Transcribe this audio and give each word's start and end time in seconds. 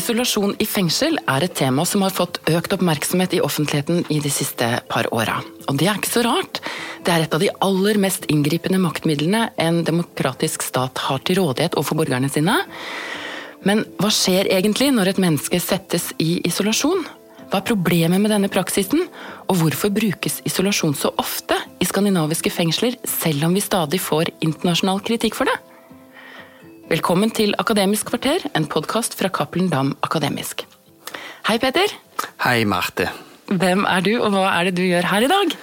Isolasjon 0.00 0.54
i 0.62 0.64
fengsel 0.64 1.18
er 1.28 1.44
et 1.44 1.52
tema 1.58 1.84
som 1.84 2.00
har 2.06 2.14
fått 2.14 2.38
økt 2.48 2.72
oppmerksomhet 2.72 3.34
i 3.36 3.40
offentligheten 3.44 4.06
i 4.08 4.20
de 4.24 4.30
siste 4.32 4.68
par 4.88 5.08
åra. 5.12 5.40
Og 5.68 5.76
det 5.76 5.90
er 5.90 5.98
ikke 5.98 6.12
så 6.14 6.22
rart. 6.24 6.60
Det 7.04 7.12
er 7.12 7.26
et 7.26 7.36
av 7.36 7.42
de 7.42 7.50
aller 7.66 8.00
mest 8.00 8.24
inngripende 8.32 8.80
maktmidlene 8.80 9.50
en 9.60 9.82
demokratisk 9.84 10.64
stat 10.64 11.02
har 11.04 11.20
til 11.26 11.42
rådighet 11.42 11.76
overfor 11.76 12.00
borgerne 12.00 12.30
sine. 12.32 12.56
Men 13.68 13.84
hva 14.00 14.08
skjer 14.14 14.48
egentlig 14.48 14.88
når 14.96 15.12
et 15.12 15.20
menneske 15.20 15.60
settes 15.60 16.14
i 16.22 16.38
isolasjon? 16.48 17.04
Hva 17.50 17.60
er 17.60 17.68
problemet 17.68 18.22
med 18.22 18.32
denne 18.32 18.48
praksisen, 18.48 19.04
og 19.50 19.58
hvorfor 19.60 19.92
brukes 19.92 20.40
isolasjon 20.48 20.96
så 20.96 21.12
ofte 21.20 21.58
i 21.82 21.88
skandinaviske 21.88 22.52
fengsler, 22.54 22.96
selv 23.04 23.50
om 23.50 23.58
vi 23.58 23.64
stadig 23.64 24.00
får 24.00 24.32
internasjonal 24.38 25.04
kritikk 25.04 25.36
for 25.36 25.50
det? 25.50 25.60
Velkommen 26.90 27.30
til 27.30 27.52
Akademisk 27.58 28.08
kvarter, 28.10 28.42
en 28.56 28.64
podkast 28.66 29.12
fra 29.14 29.28
Cappelen 29.30 29.68
Dam 29.70 29.92
Akademisk. 30.02 30.64
Hei, 31.46 31.54
Peter. 31.62 31.92
Hei, 32.42 32.64
Marte. 32.64 33.06
Hvem 33.46 33.84
er 33.86 34.00
du, 34.02 34.16
og 34.18 34.32
hva 34.34 34.48
er 34.56 34.66
det 34.66 34.72
du 34.74 34.82
gjør 34.82 35.06
her 35.06 35.22
i 35.22 35.28
dag? 35.30 35.54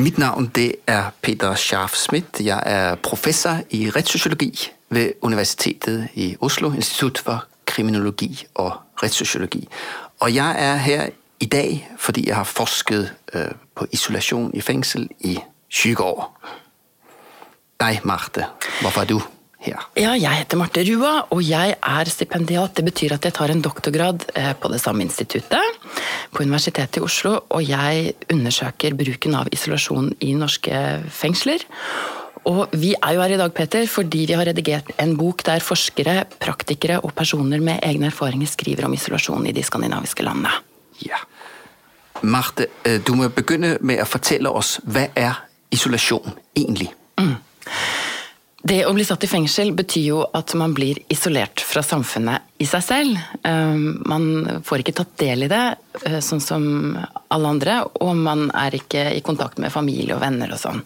Mitt 0.00 0.16
navn 0.16 0.48
er 0.86 1.10
Peter 1.20 1.52
Scharf-Smith. 1.52 2.40
Jeg 2.40 2.62
er 2.64 2.94
professor 2.94 3.60
i 3.70 3.90
rettssosiologi 3.90 4.70
ved 4.88 5.12
Universitetet 5.20 6.08
i 6.14 6.36
Oslo, 6.40 6.72
Institutt 6.72 7.18
for 7.18 7.44
kriminologi 7.66 8.46
og 8.54 8.72
rettssosiologi. 9.02 9.68
Og 10.20 10.34
jeg 10.34 10.56
er 10.56 10.76
her 10.76 11.06
i 11.40 11.46
dag 11.52 11.88
fordi 11.98 12.28
jeg 12.28 12.36
har 12.36 12.48
forsket 12.48 13.12
øh, 13.34 13.52
på 13.74 13.86
isolasjon 13.92 14.50
i 14.54 14.60
fengsel 14.60 15.08
i 15.20 15.38
20 15.68 16.00
år. 16.00 16.32
Deg, 17.80 18.00
Marte, 18.04 18.46
hvorfor 18.80 19.00
er 19.00 19.04
du 19.04 19.20
her? 19.66 19.84
Ja, 19.98 20.14
jeg 20.18 20.42
heter 20.42 20.60
Marte 20.60 20.84
Rua, 20.86 21.12
og 21.34 21.42
jeg 21.46 21.76
er 21.76 22.10
stipendiat. 22.10 22.74
Det 22.76 22.84
betyr 22.86 23.16
at 23.16 23.28
jeg 23.28 23.36
tar 23.36 23.52
en 23.52 23.62
doktorgrad 23.64 24.26
eh, 24.34 24.52
på 24.58 24.70
det 24.72 24.80
samme 24.82 25.04
instituttet, 25.06 25.78
på 26.32 26.42
Universitetet 26.42 27.00
i 27.00 27.04
Oslo, 27.04 27.36
og 27.48 27.62
jeg 27.66 28.14
undersøker 28.32 28.96
bruken 28.98 29.36
av 29.38 29.50
isolasjon 29.54 30.12
i 30.20 30.32
norske 30.38 30.82
fengsler. 31.12 31.66
Og 32.50 32.72
vi 32.74 32.90
er 32.96 33.14
jo 33.14 33.22
her 33.22 33.36
i 33.36 33.38
dag, 33.38 33.52
Peter, 33.54 33.86
fordi 33.86 34.24
vi 34.26 34.34
har 34.34 34.48
redigert 34.48 34.90
en 35.02 35.14
bok 35.18 35.44
der 35.46 35.62
forskere, 35.62 36.24
praktikere 36.42 36.98
og 37.06 37.14
personer 37.14 37.62
med 37.62 37.78
egne 37.86 38.10
erfaringer 38.10 38.50
skriver 38.50 38.88
om 38.88 38.96
isolasjon 38.96 39.46
i 39.46 39.54
de 39.54 39.62
skandinaviske 39.62 40.26
landene. 40.26 40.50
Ja. 41.06 41.22
Marte, 42.22 42.66
øh, 42.86 42.98
du 43.06 43.14
må 43.18 43.28
begynne 43.30 43.76
med 43.80 44.02
å 44.02 44.08
fortelle 44.10 44.50
oss 44.50 44.76
hva 44.82 45.08
er 45.18 45.38
isolasjon 45.74 46.34
egentlig? 46.58 46.90
Mm. 47.20 47.36
Det 48.62 48.84
å 48.86 48.92
bli 48.94 49.02
satt 49.02 49.24
i 49.26 49.30
fengsel 49.30 49.72
betyr 49.74 50.04
jo 50.06 50.18
at 50.38 50.52
man 50.58 50.70
blir 50.76 51.00
isolert 51.10 51.64
fra 51.66 51.82
samfunnet 51.82 52.62
i 52.62 52.66
seg 52.68 52.84
selv. 52.86 53.22
Ehm, 53.48 54.04
man 54.06 54.60
får 54.62 54.84
ikke 54.84 54.94
tatt 55.00 55.16
del 55.18 55.42
i 55.42 55.48
det, 55.50 55.64
eh, 56.06 56.20
sånn 56.22 56.40
som 56.40 56.64
alle 57.28 57.48
andre, 57.48 57.80
og 58.00 58.14
man 58.16 58.50
er 58.54 58.70
ikke 58.78 59.16
i 59.16 59.20
kontakt 59.20 59.58
med 59.58 59.72
familie 59.72 60.14
og 60.14 60.22
venner 60.22 60.52
og 60.52 60.60
sånn. 60.62 60.82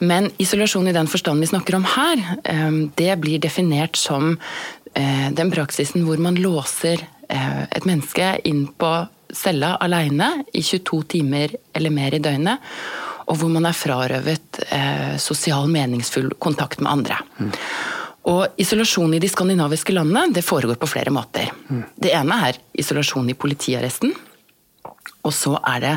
Men 0.00 0.30
isolasjon 0.38 0.88
i 0.88 0.96
den 0.96 1.06
forstand 1.06 1.40
vi 1.40 1.50
snakker 1.50 1.76
om 1.76 1.84
her, 1.84 2.38
ehm, 2.44 2.90
det 2.96 3.20
blir 3.20 3.38
definert 3.38 3.96
som 3.96 4.38
eh, 4.94 5.30
den 5.30 5.50
praksisen 5.50 6.06
hvor 6.06 6.18
man 6.18 6.36
låser 6.36 7.04
eh, 7.28 7.66
et 7.70 7.84
menneske 7.84 8.40
inn 8.44 8.66
på 8.66 9.08
cella 9.30 9.76
alene 9.76 10.44
i 10.54 10.62
22 10.62 11.02
timer 11.04 11.54
eller 11.74 11.90
mer 11.90 12.14
i 12.14 12.18
døgnet 12.18 12.58
og 13.28 13.36
hvor 13.36 13.52
man 13.52 13.68
er 13.68 13.76
frarøvet 13.76 14.62
eh, 14.72 15.16
sosial 15.20 15.68
meningsfull 15.70 16.32
kontakt 16.40 16.80
med 16.80 16.92
andre. 16.92 17.18
Mm. 17.38 17.52
Og 18.28 18.60
Isolasjon 18.60 19.14
i 19.16 19.20
de 19.22 19.28
skandinaviske 19.30 19.94
landene 19.94 20.32
det 20.36 20.44
foregår 20.44 20.80
på 20.80 20.88
flere 20.90 21.12
måter. 21.14 21.52
Mm. 21.68 21.84
Det 21.96 22.12
ene 22.16 22.40
er 22.48 22.58
isolasjon 22.80 23.28
i 23.30 23.36
politiarresten. 23.38 24.12
Og 25.26 25.34
så 25.34 25.54
er 25.66 25.80
det 25.82 25.94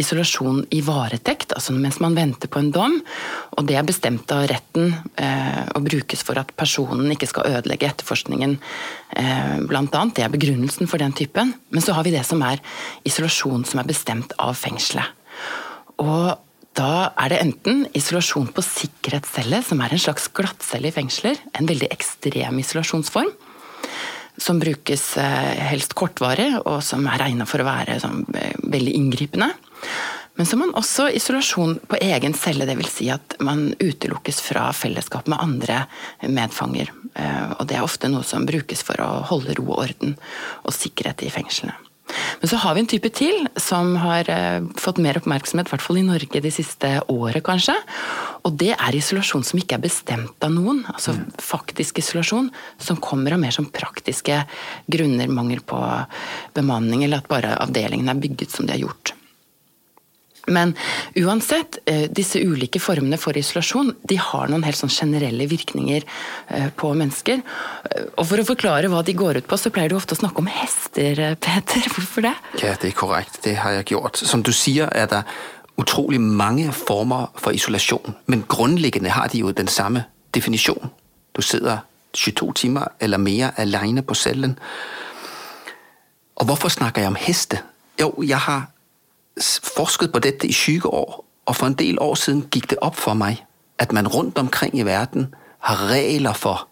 isolasjon 0.00 0.62
i 0.72 0.80
varetekt, 0.84 1.52
altså 1.52 1.74
mens 1.76 1.98
man 2.00 2.14
venter 2.16 2.48
på 2.48 2.60
en 2.62 2.70
dom. 2.72 2.94
Og 3.58 3.66
det 3.68 3.76
er 3.76 3.88
bestemt 3.88 4.30
av 4.32 4.46
retten 4.48 4.94
eh, 5.20 5.64
og 5.74 5.88
brukes 5.88 6.22
for 6.24 6.40
at 6.40 6.54
personen 6.56 7.10
ikke 7.12 7.28
skal 7.28 7.58
ødelegge 7.58 7.90
etterforskningen, 7.90 8.54
eh, 9.18 9.58
blant 9.68 9.96
annet. 9.98 10.14
Det 10.16 10.24
er 10.24 10.32
begrunnelsen 10.32 10.88
for 10.88 11.02
den 11.02 11.12
typen. 11.16 11.52
Men 11.74 11.84
så 11.84 11.96
har 11.96 12.06
vi 12.06 12.14
det 12.14 12.24
som 12.28 12.40
er 12.46 12.62
isolasjon 13.08 13.66
som 13.68 13.82
er 13.82 13.90
bestemt 13.90 14.32
av 14.40 14.56
fengselet. 14.56 15.10
Og 16.00 16.32
da 16.78 17.12
er 17.20 17.32
det 17.32 17.40
enten 17.42 17.84
isolasjon 17.96 18.48
på 18.54 18.64
sikkerhetscelle, 18.64 19.60
som 19.64 19.80
er 19.84 19.92
en 19.92 20.00
slags 20.00 20.30
glattcelle 20.32 20.88
i 20.88 20.94
fengsler. 20.94 21.36
En 21.58 21.68
veldig 21.68 21.90
ekstrem 21.92 22.62
isolasjonsform. 22.62 23.28
Som 24.40 24.62
brukes 24.62 25.04
eh, 25.20 25.52
helst 25.68 25.92
kortvarig, 25.98 26.48
og 26.64 26.80
som 26.84 27.04
er 27.10 27.20
regna 27.26 27.44
for 27.48 27.60
å 27.60 27.68
være 27.68 27.98
sånn, 28.00 28.24
eh, 28.40 28.56
veldig 28.72 28.96
inngripende. 28.96 29.50
Men 30.40 30.48
så 30.48 30.56
har 30.56 30.62
man 30.62 30.74
også 30.80 31.10
isolasjon 31.12 31.76
på 31.92 32.00
egen 32.00 32.32
celle, 32.32 32.64
dvs. 32.64 32.88
Si 32.88 33.10
at 33.12 33.36
man 33.44 33.66
utelukkes 33.76 34.40
fra 34.40 34.70
fellesskap 34.72 35.28
med 35.28 35.44
andre 35.44 35.84
medfanger. 36.24 36.88
Eh, 37.12 37.52
og 37.58 37.68
det 37.68 37.76
er 37.76 37.84
ofte 37.84 38.08
noe 38.08 38.24
som 38.24 38.48
brukes 38.48 38.80
for 38.86 39.04
å 39.04 39.12
holde 39.28 39.60
ro 39.60 39.68
og 39.74 39.84
orden 39.84 40.16
og 40.64 40.72
sikkerhet 40.72 41.28
i 41.28 41.34
fengslene. 41.34 41.76
Men 42.40 42.50
så 42.50 42.58
har 42.58 42.74
vi 42.74 42.82
en 42.82 42.90
type 42.90 43.10
til 43.14 43.46
som 43.60 43.94
har 44.02 44.28
eh, 44.32 44.64
fått 44.80 44.98
mer 45.02 45.20
oppmerksomhet, 45.20 45.68
i 45.68 45.72
hvert 45.74 45.84
fall 45.84 46.00
i 46.00 46.04
Norge 46.06 46.42
de 46.42 46.52
siste 46.52 46.90
året 47.12 47.44
kanskje. 47.46 47.76
Og 48.42 48.56
det 48.58 48.72
er 48.74 48.98
isolasjon 48.98 49.46
som 49.46 49.60
ikke 49.60 49.78
er 49.78 49.84
bestemt 49.84 50.44
av 50.44 50.52
noen. 50.54 50.82
Altså 50.90 51.14
faktisk 51.38 52.02
isolasjon 52.02 52.50
som 52.82 53.00
kommer 53.02 53.36
av 53.36 53.42
mer 53.42 53.54
som 53.54 53.70
praktiske 53.70 54.42
grunner, 54.90 55.30
mangel 55.30 55.62
på 55.62 55.80
bemanning, 56.58 57.06
eller 57.06 57.22
at 57.22 57.30
bare 57.30 57.56
avdelingene 57.62 58.16
er 58.16 58.22
bygget 58.26 58.56
som 58.56 58.66
de 58.66 58.74
har 58.74 58.82
gjort. 58.88 59.14
Men 60.46 60.74
uansett, 61.14 61.78
eh, 61.86 62.08
disse 62.10 62.40
ulike 62.42 62.80
formene 62.82 63.18
for 63.20 63.36
isolasjon 63.38 63.92
de 64.08 64.16
har 64.18 64.50
noen 64.50 64.64
helt 64.66 64.78
sånn 64.78 64.90
generelle 64.90 65.46
virkninger 65.46 66.02
eh, 66.48 66.68
på 66.74 66.90
mennesker. 66.98 67.42
Eh, 67.90 68.08
og 68.16 68.26
For 68.26 68.42
å 68.42 68.48
forklare 68.48 68.90
hva 68.90 69.04
de 69.06 69.14
går 69.14 69.42
ut 69.42 69.48
på, 69.50 69.58
så 69.58 69.70
pleier 69.70 69.92
du 69.92 69.96
ofte 69.96 70.16
å 70.16 70.22
snakke 70.22 70.42
om 70.42 70.50
hester, 70.50 71.36
Peter. 71.38 71.86
Hvorfor 71.94 72.26
det? 72.26 72.34
Ja, 72.62 72.74
det 72.74 72.90
er 72.90 72.98
korrekt. 72.98 73.42
Det 73.46 73.54
har 73.62 73.78
jeg 73.78 73.92
gjort. 73.94 74.18
Som 74.18 74.42
du 74.42 74.50
sier, 74.56 74.90
er 74.90 75.06
det 75.10 75.22
utrolig 75.78 76.20
mange 76.20 76.72
former 76.74 77.30
for 77.38 77.54
isolasjon. 77.54 78.18
Men 78.26 78.44
grunnleggende 78.48 79.14
har 79.14 79.30
de 79.32 79.44
jo 79.44 79.54
den 79.54 79.70
samme 79.70 80.06
definisjon. 80.34 80.90
Du 81.36 81.42
sitter 81.42 81.86
22 82.12 82.52
timer 82.52 82.92
eller 83.00 83.18
mer 83.18 83.54
alene 83.56 84.02
på 84.02 84.14
cellen. 84.14 84.58
Og 86.36 86.46
hvorfor 86.46 86.68
snakker 86.68 87.02
jeg 87.02 87.12
om 87.12 87.20
hester? 87.20 87.62
Jo, 88.00 88.12
jeg 88.22 88.38
har 88.38 88.68
forsket 89.40 90.12
på 90.12 90.18
dette 90.18 90.46
i 90.46 90.52
20 90.52 90.86
år, 90.86 91.24
og 91.46 91.56
for 91.56 91.66
en 91.66 91.74
del 91.74 91.98
år 92.00 92.14
siden 92.14 92.46
gikk 92.52 92.70
det 92.70 92.78
opp 92.82 92.96
for 92.96 93.14
meg 93.14 93.44
at 93.78 93.92
man 93.92 94.08
rundt 94.08 94.38
omkring 94.38 94.78
i 94.78 94.84
verden 94.86 95.34
har 95.60 95.90
regler 95.90 96.32
for 96.32 96.68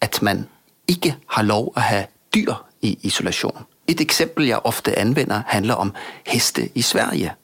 at 0.00 0.22
man 0.22 0.48
ikke 0.88 1.16
har 1.26 1.42
lov 1.42 1.72
å 1.76 1.80
ha 1.80 2.02
dyr 2.34 2.54
i 2.82 2.98
isolasjon. 3.02 3.66
Et 3.88 4.00
eksempel 4.00 4.46
jeg 4.46 4.60
ofte 4.64 4.98
anvender, 4.98 5.42
handler 5.46 5.74
om 5.74 5.94
heste 6.26 6.68
i 6.74 6.82
Sverige. 6.82 7.34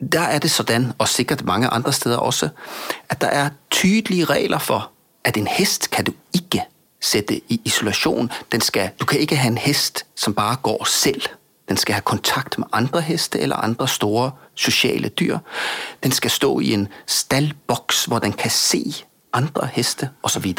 Der 0.00 0.32
er 0.32 0.38
det 0.38 0.50
sånn, 0.50 0.92
og 0.98 1.08
sikkert 1.08 1.44
mange 1.44 1.68
andre 1.68 1.92
steder 1.92 2.16
også, 2.16 2.48
at 3.08 3.20
der 3.20 3.28
er 3.28 3.50
tydelige 3.70 4.24
regler 4.24 4.58
for 4.58 4.90
at 5.24 5.36
en 5.36 5.46
hest 5.46 5.90
kan 5.90 6.04
du 6.04 6.12
ikke 6.34 6.64
sette 7.00 7.40
i 7.48 7.60
isolasjon. 7.64 8.30
Skal, 8.60 8.90
du 9.00 9.04
kan 9.04 9.20
ikke 9.20 9.36
ha 9.36 9.48
en 9.48 9.58
hest 9.58 10.06
som 10.16 10.34
bare 10.34 10.56
går 10.62 10.84
selv. 10.84 11.28
Den 11.70 11.76
skal 11.76 11.94
ha 11.94 12.00
kontakt 12.00 12.58
med 12.58 12.66
andre 12.72 13.00
heste 13.00 13.40
eller 13.40 13.56
andre 13.56 13.88
store 13.88 14.30
sosiale 14.54 15.08
dyr. 15.08 15.38
Den 16.02 16.12
skal 16.12 16.30
stå 16.30 16.60
i 16.60 16.72
en 16.74 16.88
stallboks 17.06 18.04
hvor 18.04 18.18
den 18.18 18.32
kan 18.32 18.50
se 18.50 18.94
andre 19.32 19.68
heste 19.72 20.10
osv. 20.22 20.54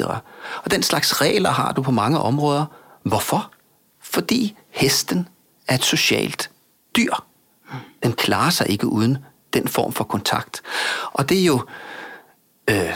Den 0.71 0.83
slags 0.83 1.21
regler 1.21 1.49
har 1.49 1.71
du 1.71 1.81
på 1.81 1.91
mange 1.91 2.19
områder. 2.19 2.65
Hvorfor? 3.03 3.51
Fordi 4.01 4.55
hesten 4.69 5.27
er 5.67 5.75
et 5.75 5.83
sosialt 5.83 6.49
dyr. 6.95 7.25
Den 8.03 8.13
klarer 8.13 8.49
seg 8.49 8.69
ikke 8.69 8.87
uten 8.87 9.17
den 9.53 9.67
form 9.67 9.93
for 9.93 10.03
kontakt. 10.03 10.61
Og 11.13 11.29
det 11.29 11.39
er 11.41 11.45
jo 11.45 11.65
øh, 12.69 12.95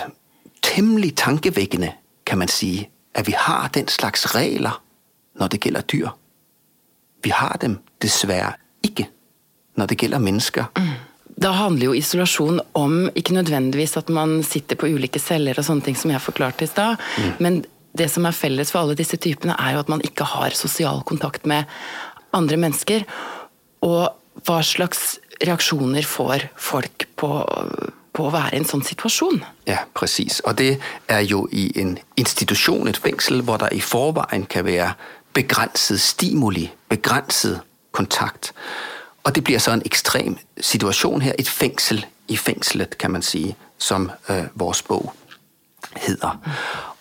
temmelig 0.63 1.15
tankevekkende, 1.15 1.91
kan 2.25 2.37
man 2.37 2.47
si, 2.47 2.87
at 3.13 3.27
vi 3.27 3.33
har 3.37 3.67
den 3.67 3.87
slags 3.87 4.35
regler 4.35 4.83
når 5.35 5.47
det 5.47 5.61
gjelder 5.61 5.81
dyr. 5.81 6.09
Vi 7.25 7.33
har 7.33 7.57
dem 7.61 7.79
dessverre 8.03 8.53
ikke 8.85 9.09
når 9.75 9.91
det 9.91 9.99
gjelder 9.99 10.23
mennesker. 10.23 10.69
Mm. 10.77 10.93
Da 11.35 11.51
handler 11.51 11.89
jo 11.89 11.95
isolasjon 11.97 12.61
om 12.79 13.09
ikke 13.11 13.35
nødvendigvis 13.35 13.97
at 13.99 14.11
man 14.13 14.37
sitter 14.47 14.79
på 14.79 14.87
ulike 14.87 15.19
celler 15.19 15.57
og 15.59 15.67
sånne 15.67 15.83
ting 15.83 15.97
som 15.99 16.13
jeg 16.13 16.23
forklarte 16.23 16.63
i 16.63 16.69
stad, 16.71 17.01
mm. 17.19 17.33
men 17.43 17.63
det 17.95 18.07
som 18.11 18.27
er 18.27 18.35
felles 18.35 18.71
for 18.71 18.83
alle 18.83 18.95
disse 18.99 19.17
typene, 19.21 19.55
er 19.55 19.75
jo 19.75 19.83
at 19.83 19.91
man 19.91 20.03
ikke 20.03 20.27
har 20.27 20.55
sosial 20.55 21.01
kontakt 21.07 21.47
med 21.47 21.67
andre 22.35 22.57
mennesker. 22.59 23.05
Og 23.87 24.11
hva 24.43 24.57
slags 24.67 25.15
reaksjoner 25.43 26.07
får 26.07 26.49
folk 26.59 27.07
på, 27.19 27.29
på 28.15 28.25
å 28.25 28.33
være 28.33 28.55
i 28.55 28.61
en 28.61 28.67
sånn 28.67 28.83
situasjon? 28.83 29.39
Ja, 29.69 29.85
presis. 29.95 30.41
Og 30.43 30.57
det 30.59 30.75
er 31.11 31.23
jo 31.23 31.45
i 31.55 31.69
en 31.79 31.95
institusjon, 32.19 32.91
et 32.91 32.99
fengsel, 32.99 33.43
hvor 33.47 33.63
det 33.63 33.71
i 33.75 33.83
forveien 33.83 34.47
kan 34.51 34.67
være 34.67 34.91
begrenset 35.35 36.01
stimuli, 36.01 36.71
begrænset 36.89 37.61
kontakt. 37.91 38.53
Og 39.23 39.35
det 39.35 39.43
bliver 39.43 39.59
så 39.59 39.71
en 39.71 39.81
ekstrem 39.85 40.37
situation 40.61 41.21
her, 41.21 41.33
et 41.39 41.49
fængsel 41.49 42.05
i 42.27 42.37
fængslet, 42.37 42.97
kan 42.97 43.11
man 43.11 43.21
sige, 43.21 43.55
som 43.77 44.11
øh, 44.29 44.43
vores 44.55 44.81
bog 44.81 45.13
hedder. 45.95 46.39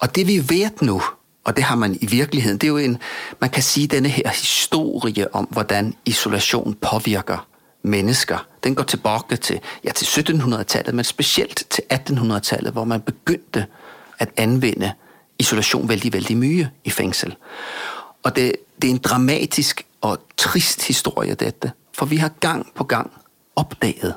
Og 0.00 0.14
det 0.14 0.26
vi 0.26 0.48
vet 0.48 0.82
nu, 0.82 1.02
og 1.44 1.56
det 1.56 1.64
har 1.64 1.76
man 1.76 1.98
i 2.00 2.06
virkeligheden, 2.06 2.58
det 2.58 2.66
er 2.66 2.70
jo 2.70 2.76
en, 2.76 2.98
man 3.40 3.50
kan 3.50 3.62
sige, 3.62 3.86
denne 3.86 4.08
her 4.08 4.28
historie 4.28 5.34
om, 5.34 5.44
hvordan 5.44 5.94
isolation 6.04 6.74
påvirker 6.74 7.46
mennesker. 7.82 8.46
Den 8.64 8.74
går 8.74 8.82
tilbake 8.82 9.36
til, 9.36 9.60
ja, 9.84 9.90
til 9.90 10.04
1700-tallet, 10.04 10.94
men 10.94 11.04
specielt 11.04 11.64
til 11.70 11.82
1800-tallet, 11.92 12.72
hvor 12.72 12.84
man 12.84 13.00
begyndte 13.00 13.66
at 14.18 14.28
anvende 14.36 14.92
isolasjon 15.38 15.88
veldig, 15.88 16.12
veldig 16.12 16.36
mye 16.36 16.70
i 16.84 16.90
fengsel. 16.90 17.36
Og 18.24 18.36
det, 18.36 18.52
det 18.82 18.90
er 18.90 18.94
en 18.94 18.98
dramatisk 18.98 19.86
og 20.00 20.18
trist 20.36 20.86
historie, 20.86 21.34
dette. 21.34 21.72
For 21.94 22.06
vi 22.06 22.16
har 22.16 22.32
gang 22.40 22.66
på 22.74 22.84
gang 22.84 23.10
oppdaget 23.56 24.14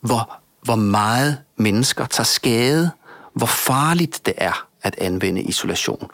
hvor, 0.00 0.40
hvor 0.62 0.76
mye 0.76 1.36
mennesker 1.56 2.06
tar 2.06 2.24
skade, 2.24 2.90
hvor 3.32 3.46
farlig 3.46 4.08
det 4.26 4.34
er 4.36 4.66
at 4.82 4.94
anvende 5.00 5.42
isolasjon. 5.42 6.10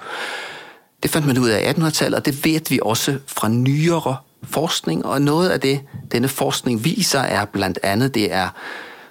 Det 1.02 1.10
fant 1.10 1.26
man 1.26 1.38
ut 1.38 1.50
av 1.50 1.60
1800-tallet, 1.60 2.18
og 2.18 2.24
det 2.24 2.44
vet 2.44 2.70
vi 2.70 2.78
også 2.82 3.18
fra 3.26 3.48
nyere 3.48 4.16
forskning. 4.42 5.04
Og 5.04 5.22
noe 5.22 5.50
av 5.54 5.60
det 5.62 5.80
denne 6.12 6.28
forskning 6.28 6.84
viser, 6.84 7.20
er 7.20 7.46
annet 7.82 8.14
det 8.14 8.32
er 8.32 8.54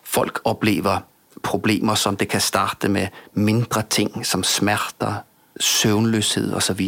folk 0.03 0.41
opplever 0.45 1.03
problemer 1.43 1.95
som 1.95 2.17
det 2.17 2.29
kan 2.29 2.41
starte 2.41 2.89
med 2.89 3.07
mindre 3.33 3.83
ting 3.89 4.25
som 4.25 4.43
smerter, 4.43 5.23
søvnløshet 5.59 6.53
osv. 6.55 6.81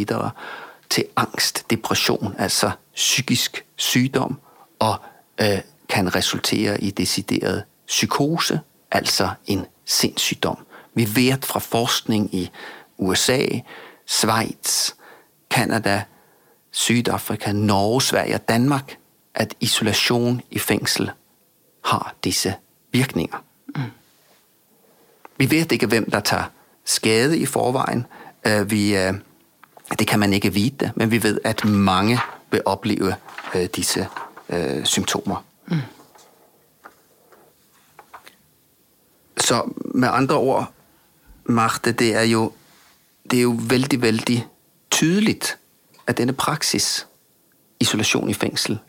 til 0.94 1.06
angst, 1.16 1.66
depresjon, 1.70 2.36
altså 2.38 2.72
psykisk 2.96 3.66
sykdom, 3.76 4.40
og 4.80 4.96
øh, 5.42 5.60
kan 5.90 6.16
resultere 6.16 6.82
i 6.82 6.92
desideret 6.92 7.64
psykose, 7.88 8.60
altså 8.92 9.30
en 9.46 9.66
sinnssykdom. 9.86 10.66
Vi 10.94 11.08
vet 11.16 11.46
fra 11.46 11.60
forskning 11.60 12.36
i 12.36 12.50
USA, 12.98 13.46
Sveits, 14.06 14.96
Canada, 15.50 16.04
Sydafrika, 16.72 17.52
Norge, 17.52 18.02
Sverige 18.02 18.36
og 18.36 18.50
Danmark 18.50 18.98
at 19.36 19.54
isolasjon 19.60 20.42
i 20.52 20.60
fengsel 20.60 21.12
har 21.86 22.16
disse 22.24 22.56
virkninger. 22.92 23.44
Mm. 23.76 23.82
Vi 25.38 25.52
vet 25.52 25.72
ikke 25.72 25.88
hvem 25.88 26.12
der 26.12 26.20
tar 26.20 26.52
skade 26.86 27.38
i 27.38 27.46
forveien. 27.46 28.06
Øh, 28.48 28.72
vi, 28.72 28.98
øh, 28.98 29.14
det 30.00 30.08
kan 30.08 30.20
man 30.20 30.34
ikke 30.34 30.54
vite, 30.54 30.92
men 30.96 31.12
vi 31.12 31.24
vet 31.24 31.40
at 31.44 31.66
mange 31.66 32.20
vil 32.52 32.62
oppleve 32.66 33.16
øh, 33.56 33.66
disse 33.66 34.08
symptomer. 34.84 35.44
Mm. 35.68 35.78
Så 39.38 39.72
med 39.96 40.10
andre 40.12 40.36
ord, 40.36 40.74
Marte, 41.46 41.92
det 41.92 42.16
er 42.16 42.22
jo, 42.22 42.52
det 43.32 43.38
er 43.38 43.42
jo 43.42 43.60
veldig, 43.70 44.02
veldig 44.02 44.48
tydelig 44.92 45.40
at 46.08 46.18
denne 46.18 46.34
praksis, 46.34 47.08
isolasjon 47.80 48.30
i 48.30 48.34
fengsel, 48.34 48.80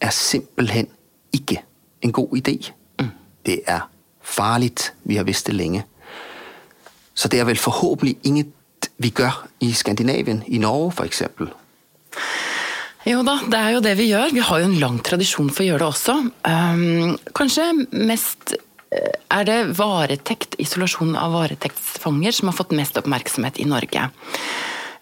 er 0.00 0.10
simpelthen 0.10 0.88
ikke 1.32 1.62
en 2.02 2.12
god 2.12 2.36
idé. 2.36 2.72
Mm. 3.00 3.10
Det 3.46 3.60
er 3.66 3.80
farlig. 4.20 4.72
Vi 5.04 5.16
har 5.16 5.24
visst 5.24 5.46
det 5.46 5.54
lenge. 5.54 5.84
Så 7.14 7.28
det 7.28 7.40
er 7.40 7.44
vel 7.44 7.58
forhåpentlig 7.58 8.18
inget 8.22 8.46
vi 9.00 9.12
gjør 9.16 9.32
i 9.64 9.72
Skandinavien, 9.76 10.42
i 10.46 10.60
Norge 10.60 10.92
f.eks. 10.92 11.22
Jo 13.08 13.22
da, 13.24 13.38
det 13.48 13.60
er 13.60 13.74
jo 13.74 13.84
det 13.84 13.94
vi 13.96 14.10
gjør. 14.10 14.34
Vi 14.36 14.42
har 14.44 14.60
jo 14.60 14.68
en 14.68 14.80
lang 14.82 14.98
tradisjon 15.04 15.48
for 15.48 15.64
å 15.64 15.70
gjøre 15.70 15.80
det 15.80 15.88
også. 15.88 16.16
Um, 16.44 17.14
kanskje 17.36 17.70
mest 17.96 18.52
eh, 18.92 19.14
er 19.32 19.46
det 19.48 19.58
varetekt, 19.78 20.58
isolasjon 20.60 21.16
av 21.16 21.32
varetektsfanger 21.38 22.36
som 22.36 22.50
har 22.50 22.58
fått 22.58 22.76
mest 22.76 23.00
oppmerksomhet 23.00 23.62
i 23.62 23.68
Norge. 23.70 24.10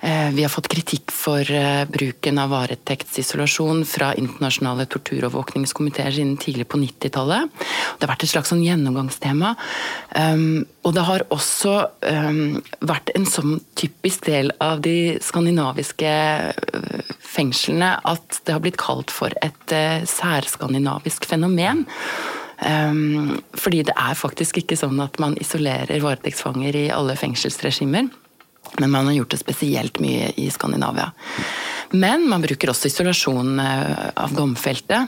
Eh, 0.01 0.31
vi 0.31 0.43
har 0.43 0.51
fått 0.53 0.69
kritikk 0.71 1.11
for 1.11 1.43
eh, 1.51 1.83
bruken 1.91 2.39
av 2.39 2.53
varetektsisolasjon 2.53 3.83
fra 3.89 4.13
internasjonale 4.15 4.87
torturovervåkningskomiteer 4.87 6.15
siden 6.15 6.37
tidlig 6.39 6.69
på 6.71 6.79
90-tallet. 6.79 7.51
Det 7.59 8.07
har 8.07 8.13
vært 8.13 8.23
et 8.23 8.31
slags 8.31 8.53
sånn 8.53 8.63
gjennomgangstema. 8.63 9.57
Um, 10.15 10.63
og 10.87 10.95
det 10.95 11.03
har 11.09 11.25
også 11.35 11.75
um, 12.07 12.61
vært 12.87 13.11
en 13.19 13.27
sånn 13.27 13.59
typisk 13.79 14.29
del 14.29 14.53
av 14.63 14.85
de 14.87 15.19
skandinaviske 15.25 16.15
øh, 16.55 17.11
fengslene 17.19 17.91
at 18.07 18.39
det 18.47 18.55
har 18.55 18.63
blitt 18.63 18.79
kalt 18.81 19.11
for 19.13 19.35
et 19.43 19.75
særskandinavisk 20.09 21.27
fenomen. 21.29 21.83
Um, 22.63 23.37
fordi 23.59 23.83
det 23.91 23.99
er 23.99 24.17
faktisk 24.19 24.63
ikke 24.63 24.79
sånn 24.79 24.99
at 25.03 25.19
man 25.23 25.37
isolerer 25.43 26.07
varetektsfanger 26.07 26.79
i 26.87 26.89
alle 26.95 27.19
fengselsregimer. 27.19 28.09
Men 28.79 28.93
man 28.95 29.11
har 29.11 29.19
gjort 29.21 29.35
det 29.35 29.41
spesielt 29.43 30.01
mye 30.03 30.33
i 30.37 30.49
Skandinavia. 30.55 31.11
Men 31.91 32.29
man 32.29 32.45
bruker 32.45 32.71
også 32.73 32.91
isolasjon 32.91 33.59
eh, 33.63 34.07
av 34.15 34.35
domfelte. 34.37 35.07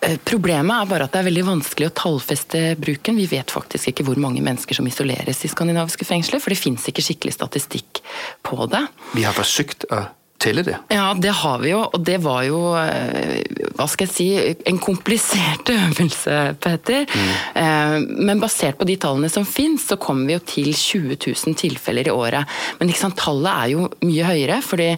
Eh, 0.00 0.18
problemet 0.24 0.82
er 0.82 0.90
bare 0.90 1.08
at 1.08 1.14
det 1.14 1.22
er 1.22 1.28
veldig 1.28 1.46
vanskelig 1.48 1.88
å 1.90 1.96
tallfeste 2.02 2.62
bruken. 2.80 3.18
Vi 3.18 3.26
vet 3.30 3.50
faktisk 3.50 3.90
ikke 3.90 4.06
hvor 4.06 4.20
mange 4.22 4.42
mennesker 4.44 4.78
som 4.78 4.86
isoleres 4.88 5.42
i 5.44 5.50
skandinaviske 5.50 6.06
fengsler, 6.06 6.42
for 6.42 6.54
det 6.54 6.60
fins 6.60 6.86
ikke 6.90 7.04
skikkelig 7.04 7.34
statistikk 7.34 8.02
på 8.46 8.68
det. 8.70 8.84
Vi 9.16 9.26
har 9.26 9.36
forsøkt 9.36 9.88
å 9.90 10.04
telle 10.38 10.62
det? 10.62 10.76
Ja, 10.88 11.14
det 11.18 11.32
har 11.42 11.58
vi 11.62 11.72
jo. 11.72 11.82
Og 11.92 12.02
det 12.06 12.18
var 12.22 12.44
jo 12.46 12.60
eh, 12.78 13.42
hva 13.78 13.86
skal 13.90 14.08
jeg 14.08 14.14
si, 14.14 14.28
en 14.70 14.78
komplisert 14.82 15.70
øvelse, 15.74 16.38
Peter. 16.62 17.06
Mm. 17.08 18.06
Men 18.28 18.42
basert 18.42 18.78
på 18.78 18.86
de 18.88 18.96
tallene 19.00 19.30
som 19.32 19.46
finnes, 19.48 19.84
så 19.88 19.98
kommer 20.00 20.28
vi 20.28 20.36
jo 20.36 20.42
til 20.46 20.70
20 20.72 21.18
000 21.18 21.58
tilfeller 21.58 22.08
i 22.08 22.14
året. 22.14 22.58
Men 22.78 22.92
sant, 22.96 23.18
tallet 23.18 23.50
er 23.50 23.72
jo 23.74 23.88
mye 24.06 24.28
høyere, 24.28 24.60
fordi 24.64 24.88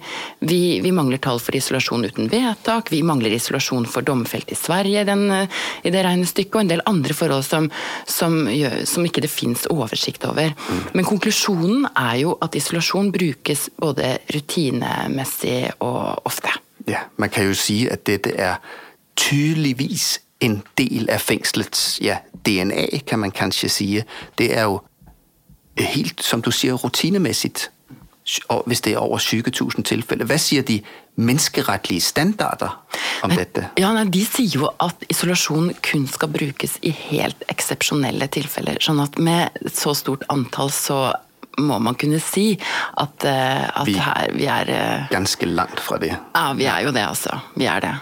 vi, 0.45 0.61
vi, 0.85 0.93
mangler 0.95 1.21
tall 1.23 1.41
for 1.43 1.57
isolasjon 1.57 2.05
uten 2.09 2.31
vedtak. 2.33 2.93
Vi 2.93 3.03
mangler 3.07 3.35
isolasjon 3.37 3.89
for 3.91 4.07
domfelt 4.07 4.53
i 4.53 4.59
Sverige 4.59 5.07
den, 5.09 5.27
i 5.85 5.93
det 5.93 6.05
regnestykket, 6.07 6.57
og 6.57 6.65
en 6.65 6.73
del 6.75 6.85
andre 6.91 7.17
forhold 7.17 7.47
som, 7.47 7.71
som, 8.09 8.43
som 8.89 9.09
ikke 9.09 9.25
det 9.25 9.33
finnes 9.33 9.67
oversikt 9.73 10.27
over. 10.29 10.53
Mm. 10.53 10.83
Men 10.99 11.09
konklusjonen 11.09 11.89
er 11.95 12.21
jo 12.25 12.37
at 12.45 12.57
isolasjon 12.59 13.13
brukes 13.15 13.69
både 13.81 14.17
rutinemessig 14.35 15.30
regelmessig 15.31 15.73
og 15.81 16.27
ofte. 16.27 16.49
Ja, 16.89 16.99
Man 17.17 17.31
kan 17.31 17.47
jo 17.47 17.55
si 17.55 17.87
at 17.89 18.07
dette 18.07 18.31
er 18.37 18.57
tydeligvis 19.17 20.21
en 20.41 20.63
del 20.79 21.11
av 21.11 21.19
fengselets 21.19 21.99
ja, 22.01 22.19
DNA, 22.47 22.99
kan 23.07 23.19
man 23.19 23.31
kanskje 23.31 23.69
si. 23.69 24.03
Det 24.39 24.57
er 24.57 24.63
jo 24.63 24.81
helt, 25.79 26.23
som 26.23 26.43
du 26.43 26.51
sier, 26.51 26.75
rutinemessig 26.75 27.69
hvis 28.67 28.81
det 28.81 28.93
er 28.93 28.99
over 28.99 29.19
20 29.19 29.51
000 29.61 29.85
tilfeller. 29.85 30.25
Hva 30.25 30.37
sier 30.39 30.63
de 30.63 30.81
menneskerettslige 31.17 32.01
standarder 32.01 32.77
om 33.25 33.33
dette? 33.35 33.65
Ja, 33.79 33.91
nei, 33.93 34.05
De 34.13 34.25
sier 34.25 34.61
jo 34.61 34.69
at 34.79 35.03
isolasjon 35.11 35.73
kun 35.83 36.07
skal 36.07 36.31
brukes 36.31 36.77
i 36.83 36.93
helt 37.11 37.43
eksepsjonelle 37.49 38.29
tilfeller. 38.29 38.79
sånn 38.81 39.01
at 39.01 39.19
med 39.19 39.51
så 39.73 39.95
stort 39.95 40.23
antall 40.29 40.71
så 40.71 41.13
må 41.61 41.79
man 41.83 41.97
kunne 42.01 42.21
si 42.23 42.53
at, 42.57 43.27
eh, 43.29 43.67
at 43.69 43.89
vi, 43.89 43.97
her 44.01 44.33
vi 44.37 44.49
er 44.51 44.73
eh, 44.75 45.11
Ganske 45.13 45.49
langt 45.49 45.81
fra 45.81 45.99
det. 46.03 46.13
Ja, 46.35 46.51
vi 46.57 46.69
er 46.71 46.87
jo 46.87 46.95
det, 46.97 47.05
altså. 47.07 47.39
Vi 47.57 47.69
er 47.71 47.85
det. 47.85 47.95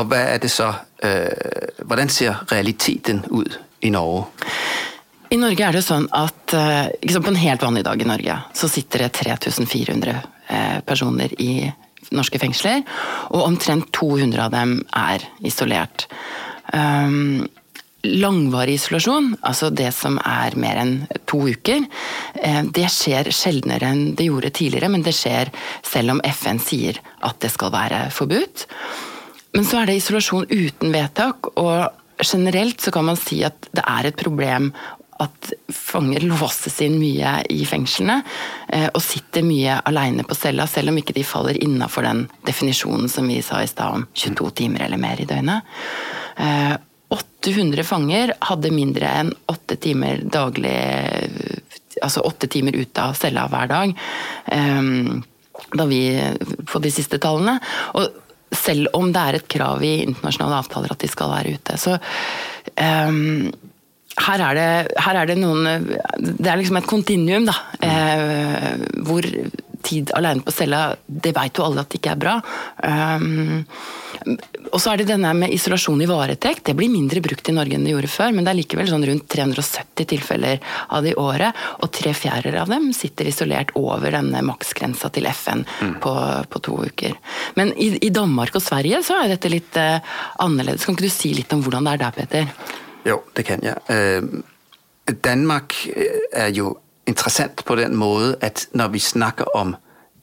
Og 0.00 0.08
hva 0.10 0.24
er 0.34 0.42
det 0.42 0.50
så 0.50 0.72
øh, 1.06 1.84
Hvordan 1.86 2.10
ser 2.10 2.42
realiteten 2.50 3.22
ut 3.30 3.58
i 3.86 3.92
Norge? 3.94 4.26
I 5.30 5.38
Norge 5.40 5.66
er 5.66 5.74
det 5.74 5.82
sånn 5.82 6.04
at 6.14 6.52
liksom 7.02 7.24
på 7.24 7.32
en 7.32 7.40
helt 7.40 7.62
vanlig 7.64 7.82
dag 7.86 7.98
i 7.98 8.06
Norge 8.06 8.36
så 8.54 8.68
sitter 8.70 9.02
det 9.02 9.08
3400 9.16 10.20
personer 10.86 11.32
i 11.42 11.64
norske 12.14 12.38
fengsler, 12.38 12.84
og 13.32 13.46
omtrent 13.48 13.90
200 13.96 14.44
av 14.44 14.52
dem 14.54 14.76
er 14.94 15.24
isolert. 15.42 16.06
Um, 16.70 17.48
langvarig 18.04 18.76
isolasjon, 18.78 19.32
altså 19.42 19.70
det 19.72 19.90
som 19.96 20.18
er 20.20 20.56
mer 20.60 20.80
enn 20.82 20.94
to 21.28 21.40
uker, 21.48 21.86
eh, 22.34 22.62
det 22.76 22.86
skjer 22.92 23.30
sjeldnere 23.34 23.90
enn 23.90 24.04
det 24.18 24.28
gjorde 24.28 24.52
tidligere, 24.54 24.92
men 24.92 25.04
det 25.06 25.16
skjer 25.16 25.52
selv 25.86 26.16
om 26.16 26.24
FN 26.28 26.60
sier 26.62 27.00
at 27.24 27.40
det 27.42 27.52
skal 27.54 27.72
være 27.74 28.06
forbudt. 28.14 28.66
Men 29.54 29.66
så 29.66 29.80
er 29.80 29.88
det 29.88 30.00
isolasjon 30.00 30.50
uten 30.50 30.92
vedtak, 30.94 31.54
og 31.56 31.88
generelt 32.22 32.82
så 32.82 32.92
kan 32.94 33.08
man 33.08 33.18
si 33.18 33.42
at 33.46 33.70
det 33.74 33.84
er 33.86 34.10
et 34.10 34.20
problem 34.20 34.72
at 35.22 35.52
fanger 35.70 36.24
låses 36.26 36.80
inn 36.82 36.96
mye 36.98 37.36
i 37.54 37.62
fengslene 37.68 38.16
eh, 38.66 38.88
og 38.88 39.02
sitter 39.02 39.44
mye 39.46 39.76
alene 39.86 40.24
på 40.26 40.36
cella, 40.36 40.66
selv 40.66 40.90
om 40.90 40.98
ikke 40.98 41.14
de 41.14 41.22
faller 41.26 41.60
innafor 41.62 42.06
den 42.06 42.24
definisjonen 42.46 43.06
som 43.10 43.30
vi 43.30 43.38
sa 43.46 43.62
i 43.62 43.70
stad 43.70 44.00
om 44.00 44.08
22 44.10 44.50
timer 44.62 44.88
eller 44.88 45.00
mer 45.00 45.22
i 45.22 45.28
døgnet. 45.30 45.70
Eh, 47.10 47.18
800 47.44 47.84
fanger 47.84 48.32
hadde 48.40 48.72
mindre 48.72 49.10
enn 49.20 49.32
åtte 49.52 49.76
timer 49.76 50.22
daglig 50.24 50.74
Altså 52.02 52.24
åtte 52.26 52.48
timer 52.50 52.74
ute 52.74 53.00
av 53.00 53.14
cella 53.14 53.44
hver 53.48 53.68
dag. 53.70 53.92
Um, 54.50 55.20
da 55.78 55.84
vi 55.86 56.00
på 56.66 56.80
de 56.82 56.90
siste 56.90 57.20
tallene. 57.22 57.54
Og 57.94 58.08
selv 58.50 58.90
om 58.98 59.12
det 59.14 59.22
er 59.22 59.38
et 59.38 59.46
krav 59.54 59.84
i 59.86 59.92
internasjonale 60.02 60.58
avtaler 60.58 60.90
at 60.90 61.04
de 61.04 61.10
skal 61.12 61.30
være 61.30 61.54
ute. 61.54 61.76
Så 61.78 61.94
um, 61.94 63.46
her 64.26 64.44
er, 64.48 64.58
det, 64.58 64.98
her 65.06 65.20
er 65.20 65.30
det 65.30 65.38
noen 65.38 65.88
Det 66.18 66.50
er 66.50 66.58
liksom 66.58 66.80
et 66.82 66.90
kontinuum, 66.90 67.46
da. 67.48 67.54
Eh, 67.82 68.84
hvor 69.06 69.26
tid 69.84 70.12
alene 70.16 70.44
på 70.44 70.52
cella, 70.54 70.94
det 71.06 71.34
vet 71.36 71.58
jo 71.58 71.66
alle 71.66 71.84
at 71.84 71.92
det 71.92 72.00
ikke 72.00 72.14
er 72.14 72.20
bra. 72.20 72.38
Um, 72.80 73.64
og 74.72 74.80
så 74.80 74.92
er 74.92 75.00
det 75.00 75.08
denne 75.10 75.32
med 75.36 75.52
isolasjon 75.54 76.00
i 76.02 76.08
varetekt. 76.08 76.64
Det 76.68 76.74
blir 76.78 76.92
mindre 76.92 77.20
brukt 77.24 77.48
i 77.50 77.54
Norge 77.54 77.76
enn 77.76 77.84
det 77.86 77.92
gjorde 77.92 78.10
før, 78.10 78.32
men 78.34 78.46
det 78.46 78.52
er 78.54 78.58
likevel 78.60 78.88
sånn 78.90 79.04
rundt 79.08 79.26
370 79.30 80.08
tilfeller 80.14 80.62
av 80.88 81.04
det 81.04 81.12
i 81.14 81.18
året, 81.20 81.64
og 81.82 81.92
tre 81.94 82.14
fjerder 82.16 82.56
av 82.62 82.72
dem 82.72 82.88
sitter 82.96 83.28
isolert 83.30 83.74
over 83.78 84.14
denne 84.14 84.40
maksgrensa 84.46 85.10
til 85.14 85.28
FN 85.32 85.64
mm. 85.66 85.98
på, 86.04 86.14
på, 86.50 86.64
to 86.64 86.78
uker. 86.88 87.18
Men 87.58 87.74
i, 87.76 87.92
i, 88.00 88.12
Danmark 88.14 88.56
og 88.56 88.64
Sverige 88.64 89.02
så 89.04 89.20
er 89.20 89.34
dette 89.34 89.52
litt 89.52 89.76
uh, 89.80 90.00
annerledes. 90.44 90.86
Kan 90.86 90.96
ikke 90.96 91.10
du 91.10 91.12
si 91.12 91.34
litt 91.36 91.52
om 91.54 91.62
hvordan 91.64 91.86
det 91.86 91.96
er 91.96 92.02
der, 92.06 92.18
Peter? 92.18 92.74
Jo, 93.04 93.20
det 93.36 93.46
kan 93.46 93.64
jeg. 93.64 93.76
Uh, 93.90 94.42
Danmark 95.24 95.74
øh, 95.96 96.20
er 96.32 96.48
jo 96.56 96.78
interessant 97.06 97.64
på 97.64 97.76
den 97.76 97.96
måde, 97.96 98.36
at 98.40 98.68
når 98.72 98.88
vi 98.88 98.98
snakker 98.98 99.44
om 99.44 99.76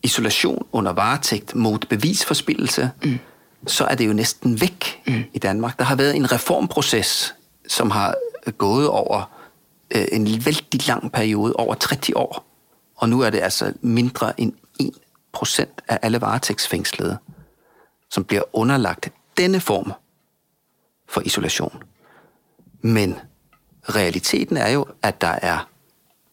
isolation 0.04 0.68
under 0.72 0.92
varetægt 0.92 1.56
mot 1.56 1.88
bevisforspillelse, 1.88 2.92
mm. 3.04 3.20
så 3.68 3.86
er 3.86 3.96
det 3.96 4.08
jo 4.08 4.14
næsten 4.14 4.62
væk 4.62 5.02
mm. 5.08 5.24
i 5.34 5.40
Danmark. 5.40 5.80
Der 5.80 5.84
har 5.84 5.96
været 5.96 6.16
en 6.16 6.32
reformproces, 6.32 7.36
som 7.68 7.92
har 7.92 8.16
gået 8.58 8.88
over 8.88 9.32
øh, 9.96 10.06
en 10.12 10.46
vældig 10.46 10.88
lang 10.88 11.12
periode, 11.12 11.54
over 11.54 11.76
30 11.76 12.18
år. 12.18 12.46
Og 12.96 13.10
nu 13.10 13.22
er 13.22 13.30
det 13.30 13.40
altså 13.40 13.74
mindre 13.82 14.40
end 14.40 14.54
1% 15.38 15.66
af 15.88 16.00
alle 16.02 16.22
varetægtsfængslede, 16.22 17.18
som 18.10 18.24
bliver 18.24 18.44
underlagt 18.54 19.10
denne 19.38 19.60
form 19.60 19.94
for 21.10 21.22
isolation. 21.22 21.84
Men 22.82 23.16
realiteten 23.84 24.58
er 24.58 24.70
jo, 24.70 24.86
at 25.02 25.22
der 25.22 25.40
er 25.42 25.71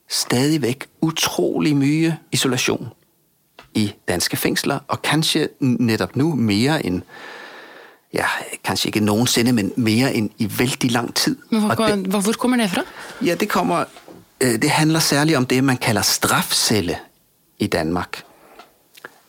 stadigvæk 0.09 0.87
utrolig 1.03 1.77
mye 1.77 2.17
isolasjon 2.33 2.89
i 3.75 3.93
danske 4.09 4.37
fengsler, 4.37 4.79
og 4.89 5.03
kanskje 5.03 5.49
netop 5.61 6.17
nå 6.17 6.35
mer 6.35 6.81
enn 6.85 7.03
ja, 8.15 8.25
kanskje 8.65 8.89
ikke 8.89 9.05
noensinne, 9.05 9.53
men 9.53 9.73
mer 9.77 10.09
enn 10.09 10.31
i 10.41 10.49
veldig 10.59 10.91
lang 10.91 11.11
tid. 11.15 11.37
Men 11.51 11.61
hvor, 11.61 11.87
det, 11.87 12.07
hvor 12.07 12.33
kommer 12.41 12.57
det 12.57 12.71
fra? 12.71 12.83
Ja, 13.25 13.35
det 13.35 13.49
kommer, 13.49 13.85
øh, 14.41 14.63
det 14.63 14.71
handler 14.71 15.01
særlig 15.01 15.37
om 15.37 15.47
det, 15.47 15.65
man 15.65 15.77
kalder 15.77 16.03
strafcelle 16.03 16.99
i 17.59 17.67
Danmark. 17.67 18.23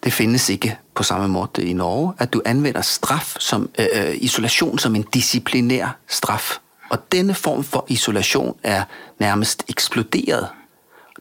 Det 0.03 0.13
finnes 0.13 0.49
ikke 0.49 0.77
på 0.95 1.03
samme 1.03 1.27
måte 1.27 1.65
i 1.65 1.73
Norge, 1.73 2.13
at 2.17 2.33
du 2.33 2.41
anvender 2.45 2.81
straff 2.81 3.35
som 3.39 3.69
øh, 3.79 4.15
isolasjon 4.15 4.79
som 4.79 4.95
en 4.95 5.03
disiplinær 5.03 5.97
straf. 6.07 6.57
Og 6.89 7.11
denne 7.11 7.33
form 7.33 7.63
for 7.63 7.85
isolasjon 7.87 8.55
er 8.63 8.83
nærmest 9.19 9.63
eksploderet 9.67 10.47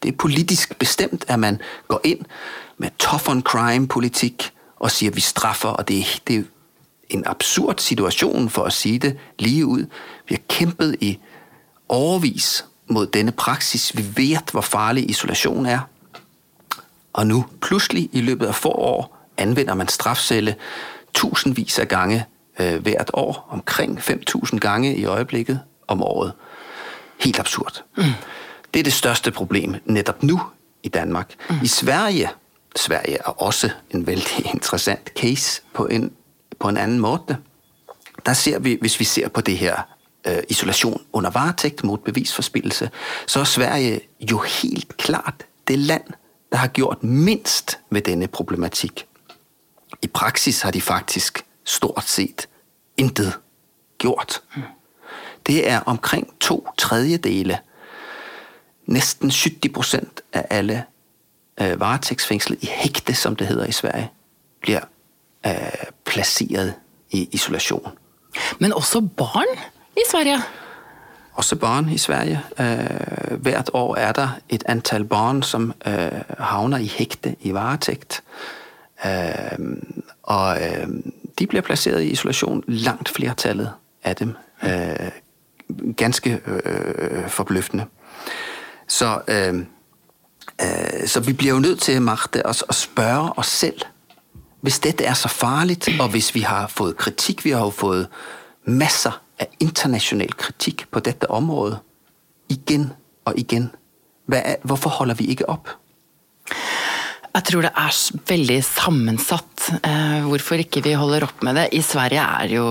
det 0.02 0.12
er 0.12 0.16
politisk 0.16 0.78
bestemt, 0.78 1.24
at 1.28 1.38
man 1.38 1.60
går 1.88 2.00
inn 2.04 2.26
med 2.78 2.90
tough 2.98 3.30
on 3.30 3.42
crime-politikk 3.42 4.52
og 4.78 4.90
sier 4.90 5.10
vi 5.10 5.20
straffer, 5.20 5.68
og 5.68 5.88
det 5.88 6.22
det 6.28 6.36
er 6.38 6.42
en 7.10 7.26
absurd 7.26 7.78
situation 7.78 8.48
for 8.48 8.68
å 8.68 8.70
si 8.70 8.98
det 8.98 9.16
lige 9.38 9.66
ut. 9.66 9.86
Vi 10.28 10.34
har 10.34 10.42
kjempet 10.48 10.96
i 11.00 11.18
årevis 11.88 12.64
mot 12.88 13.14
denne 13.14 13.32
praksis. 13.32 13.96
Vi 13.96 14.04
vet 14.16 14.50
hvor 14.52 14.60
farlig 14.60 15.10
isolasjon 15.10 15.66
er. 15.66 15.80
Og 17.12 17.26
nå, 17.26 17.42
pludselig 17.60 18.08
i 18.12 18.20
løbet 18.20 18.46
av 18.46 18.52
få 18.52 18.70
år, 18.70 19.16
anvender 19.38 19.74
man 19.74 19.88
strafcelle 19.88 20.56
tusindvis 21.14 21.78
av 21.78 21.86
gange 21.86 22.24
øh, 22.60 22.82
hvert 22.82 23.10
år. 23.14 23.48
Omkring 23.50 23.98
5.000 23.98 24.58
gange 24.58 24.96
i 24.96 25.04
øjeblikket 25.04 25.60
om 25.88 26.02
året. 26.02 26.32
Helt 27.18 27.38
absurd. 27.38 27.82
Mm. 27.96 28.04
Det 28.74 28.80
er 28.80 28.84
det 28.84 28.92
største 28.92 29.30
problem 29.30 29.74
netop 29.84 30.22
nu 30.22 30.40
i 30.82 30.88
Danmark. 30.88 31.34
Mm. 31.50 31.56
I 31.62 31.66
Sverige, 31.66 32.30
Sverige 32.76 33.16
er 33.16 33.42
også 33.42 33.70
en 33.90 34.06
veldig 34.06 34.46
interessant 34.54 35.10
case 35.16 35.62
på 35.74 35.86
en, 35.86 36.12
på 36.58 36.68
en 36.68 36.76
anden 36.76 36.98
måte. 36.98 37.36
Der 38.26 38.32
ser 38.32 38.58
vi, 38.58 38.78
hvis 38.80 39.00
vi 39.00 39.04
ser 39.04 39.28
på 39.28 39.40
det 39.40 39.58
her 39.58 39.82
øh, 40.26 40.38
isolation 40.48 41.02
under 41.12 41.30
varetægt 41.30 41.84
mot 41.84 42.04
bevisforspillelse, 42.04 42.90
så 43.26 43.40
er 43.40 43.44
Sverige 43.44 44.00
jo 44.20 44.38
helt 44.38 44.96
klart 44.96 45.46
det 45.68 45.78
land, 45.78 46.04
der 46.52 46.58
har 46.58 46.68
gjort 46.68 47.04
mindst 47.04 47.78
med 47.90 48.02
denne 48.02 48.26
problematik. 48.26 49.06
I 50.02 50.06
praksis 50.06 50.60
har 50.62 50.70
de 50.70 50.80
faktisk 50.80 51.44
stort 51.64 52.04
set 52.06 52.48
intet 52.96 53.38
gjort. 53.98 54.42
Mm. 54.56 54.62
Det 55.46 55.68
er 55.68 55.80
omkring 55.80 56.34
to 56.40 56.68
tredjedele 56.78 57.58
Næsten 58.88 59.30
70 59.30 59.72
procent 59.74 60.20
av 60.32 60.42
alle 60.50 60.84
øh, 61.60 61.80
varetektsfengslede 61.80 62.60
i 62.62 62.66
hekte, 62.66 63.14
som 63.14 63.36
det 63.36 63.46
heter 63.46 63.64
i 63.64 63.72
Sverige, 63.72 64.10
blir 64.60 64.80
øh, 65.46 65.52
placeret 66.04 66.74
i 67.10 67.28
isolasjon. 67.32 67.90
Men 68.58 68.72
også 68.72 69.00
barn 69.00 69.58
i 69.96 70.00
Sverige? 70.10 70.38
Også 71.32 71.56
barn 71.56 71.88
i 71.88 71.98
Sverige. 71.98 72.40
Øh, 72.60 73.40
hvert 73.42 73.70
år 73.72 73.96
er 73.96 74.12
der 74.12 74.28
et 74.48 74.64
antall 74.66 75.04
barn, 75.04 75.42
som 75.42 75.72
øh, 75.86 76.10
havner 76.38 76.78
i 76.78 76.86
hekte 76.86 77.36
i 77.40 77.54
varetægt. 77.54 78.22
Øh, 79.06 79.58
og 80.22 80.56
øh, 80.62 80.88
de 81.38 81.46
blir 81.46 81.60
placeret 81.60 82.02
i 82.02 82.10
isolasjon. 82.10 82.64
langt 82.66 83.08
flertallet 83.08 83.72
av 84.04 84.14
dem. 84.14 84.34
Øh, 84.62 85.10
ganske 85.96 86.40
øh, 86.46 87.28
forbløffende. 87.28 87.84
Så, 88.88 89.20
øh, 89.28 89.54
øh, 90.62 91.06
så 91.06 91.20
vi 91.20 91.32
blir 91.32 91.50
jo 91.50 91.58
nødt 91.58 91.80
til, 91.80 92.02
Marte, 92.02 92.46
at, 92.46 92.62
at 92.62 92.64
oss 92.68 92.88
os 93.36 93.46
selv, 93.46 93.80
hvis 94.60 94.78
dette 94.78 95.04
er 95.04 95.14
så 95.14 95.28
farligt, 95.28 95.88
og 96.00 96.08
hvis 96.08 96.34
vi 96.34 96.40
har 96.40 96.66
fått 96.68 96.96
kritikk 96.96 97.44
vi 97.44 97.50
har 97.54 97.68
jo 97.68 97.70
fått 97.70 98.08
masser 98.66 99.20
av 99.40 99.46
internasjonal 99.62 100.32
kritikk 100.34 100.88
på 100.90 101.00
dette 101.00 101.30
området 101.30 101.78
igjen 102.50 102.90
og 103.28 103.38
igjen. 103.38 103.70
Hvorfor 104.66 104.98
holder 104.98 105.14
vi 105.20 105.30
ikke 105.32 105.46
opp? 105.48 105.70
Jeg 107.34 107.44
tror 107.46 107.62
det 107.68 107.70
er 107.76 107.98
veldig 108.28 108.58
sammensatt 108.66 109.68
eh, 109.78 110.24
hvorfor 110.26 110.58
ikke 110.58 110.82
vi 110.82 110.96
holder 110.98 111.28
opp 111.28 111.44
med 111.46 111.60
det. 111.60 111.66
I 111.76 111.82
Sverige 111.84 112.24
er 112.24 112.54
jo 112.56 112.64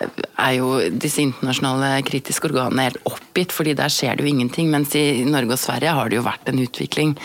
er 0.00 0.52
jo 0.58 0.74
disse 0.92 1.22
internasjonale 1.24 2.02
kritiske 2.06 2.50
organene 2.50 2.88
helt 2.88 3.00
oppgitt, 3.08 3.54
fordi 3.54 3.76
der 3.78 3.92
skjer 3.92 4.16
det 4.16 4.26
jo 4.26 4.32
ingenting. 4.32 4.68
Mens 4.72 4.94
i 4.98 5.24
Norge 5.28 5.56
og 5.56 5.62
Sverige 5.62 5.96
har 5.96 6.10
det 6.10 6.18
jo 6.18 6.26
vært 6.26 6.52
en 6.52 6.62
utvikling 6.62 7.16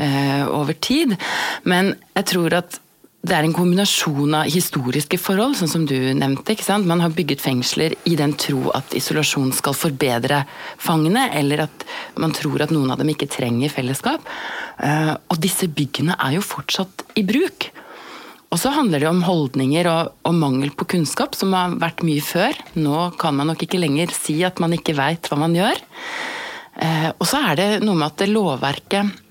eh, 0.00 0.44
over 0.48 0.76
tid. 0.80 1.16
Men 1.68 1.94
jeg 2.16 2.28
tror 2.32 2.60
at 2.62 2.80
det 3.26 3.34
er 3.34 3.46
en 3.46 3.54
kombinasjon 3.56 4.36
av 4.38 4.50
historiske 4.52 5.18
forhold, 5.18 5.56
sånn 5.58 5.70
som 5.70 5.86
du 5.88 5.96
nevnte. 6.14 6.54
ikke 6.54 6.66
sant? 6.66 6.86
Man 6.86 7.02
har 7.02 7.14
bygget 7.14 7.42
fengsler 7.42 7.96
i 8.06 8.14
den 8.18 8.36
tro 8.38 8.70
at 8.76 8.94
isolasjon 8.94 9.50
skal 9.56 9.74
forbedre 9.74 10.44
fangene, 10.78 11.26
eller 11.34 11.64
at 11.66 11.86
man 12.22 12.34
tror 12.36 12.62
at 12.62 12.74
noen 12.74 12.92
av 12.94 13.00
dem 13.02 13.10
ikke 13.10 13.30
trenger 13.32 13.72
fellesskap. 13.72 14.22
Eh, 14.78 15.14
og 15.16 15.42
disse 15.42 15.66
byggene 15.66 16.14
er 16.22 16.36
jo 16.36 16.46
fortsatt 16.46 17.06
i 17.18 17.26
bruk. 17.26 17.70
Og 18.54 18.60
så 18.62 18.70
handler 18.72 19.02
det 19.02 19.08
om 19.10 19.24
holdninger 19.26 19.88
og, 19.90 20.14
og, 20.26 20.34
mangel 20.38 20.70
på 20.76 20.86
kunnskap, 20.94 21.34
som 21.34 21.54
har 21.56 21.74
vært 21.82 22.04
mye 22.06 22.22
før. 22.24 22.56
Nå 22.78 23.10
kan 23.20 23.36
man 23.36 23.50
nok 23.50 23.66
ikke 23.66 23.80
lenger 23.82 24.14
si 24.14 24.38
at 24.46 24.62
man 24.62 24.76
ikke 24.76 24.96
veit 24.96 25.28
hva 25.28 25.38
man 25.40 25.56
gjør. 25.56 25.80
Eh, 26.76 27.08
og 27.10 27.26
så 27.26 27.42
er 27.50 27.58
det 27.58 27.70
noe 27.84 27.98
med 27.98 28.12
at 28.12 28.28
lovverket 28.30 29.22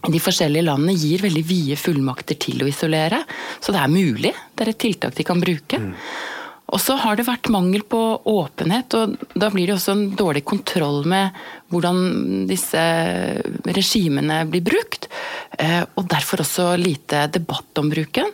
de 0.00 0.20
forskjellige 0.22 0.64
landene 0.64 0.96
gir 0.96 1.20
veldig 1.24 1.42
vide 1.44 1.76
fullmakter 1.76 2.38
til 2.40 2.62
å 2.62 2.68
isolere. 2.70 3.20
Så 3.60 3.74
det 3.74 3.82
er 3.82 3.92
mulig. 3.92 4.32
Det 4.54 4.64
er 4.64 4.72
et 4.72 4.80
tiltak 4.80 5.16
de 5.18 5.26
kan 5.28 5.42
bruke. 5.42 5.80
Mm. 5.80 5.92
Og 6.70 6.78
så 6.78 6.94
har 7.02 7.18
det 7.18 7.26
vært 7.26 7.50
mangel 7.50 7.82
på 7.82 7.98
åpenhet, 8.30 8.94
og 8.94 9.16
da 9.34 9.48
blir 9.50 9.66
det 9.66 9.74
også 9.74 9.94
en 9.96 10.04
dårlig 10.14 10.44
kontroll 10.46 11.02
med 11.10 11.34
hvordan 11.72 12.44
disse 12.46 12.82
regimene 13.66 14.44
blir 14.50 14.62
brukt. 14.70 15.10
Eh, 15.58 15.82
og 15.98 16.06
derfor 16.10 16.44
også 16.44 16.72
lite 16.78 17.26
debatt 17.34 17.82
om 17.82 17.90
bruken. 17.90 18.30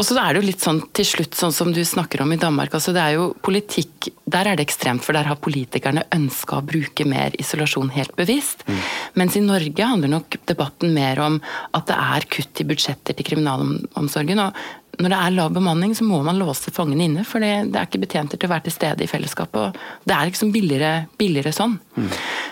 Og 0.00 0.06
så 0.08 0.16
er 0.16 0.32
det 0.32 0.40
jo 0.40 0.48
litt 0.48 0.62
sånn 0.64 0.78
til 0.96 1.04
slutt, 1.04 1.36
sånn 1.36 1.52
som 1.52 1.74
du 1.76 1.80
snakker 1.84 2.22
om 2.24 2.32
i 2.32 2.38
Danmark. 2.40 2.72
altså 2.72 2.94
det 2.96 3.02
er 3.02 3.18
jo 3.18 3.34
politikk, 3.44 4.08
Der 4.30 4.46
er 4.46 4.56
det 4.56 4.64
ekstremt, 4.64 5.02
for 5.04 5.12
der 5.12 5.26
har 5.26 5.36
politikerne 5.36 6.04
ønska 6.14 6.60
å 6.60 6.64
bruke 6.64 7.04
mer 7.04 7.34
isolasjon 7.36 7.90
helt 7.90 8.14
bevisst. 8.16 8.62
Mm. 8.68 8.78
Mens 9.14 9.36
i 9.36 9.42
Norge 9.42 9.88
handler 9.90 10.08
nok 10.08 10.36
debatten 10.46 10.94
mer 10.94 11.18
om 11.20 11.40
at 11.74 11.86
det 11.90 11.96
er 11.98 12.26
kutt 12.30 12.62
i 12.62 12.64
budsjetter 12.70 13.18
til 13.18 13.26
kriminalomsorgen. 13.26 14.38
og 14.38 14.54
når 15.00 15.08
det 15.08 15.18
er 15.18 15.34
lav 15.34 15.52
bemanning, 15.52 15.94
så 15.94 16.04
må 16.04 16.22
man 16.22 16.38
låse 16.38 16.70
fangene 16.70 17.04
inne. 17.08 17.24
For 17.24 17.40
det, 17.40 17.72
det 17.72 17.78
er 17.80 17.88
ikke 17.88 18.04
betjenter 18.04 18.38
til 18.38 18.48
å 18.48 18.54
være 18.54 18.68
til 18.68 18.76
stede 18.76 19.04
i 19.04 19.10
fellesskapet. 19.10 19.60
og 19.60 20.06
Det 20.06 20.14
er 20.14 20.30
liksom 20.30 20.52
billigere, 20.52 20.94
billigere 21.18 21.52
sånn. 21.52 21.76
Mm. 21.96 22.08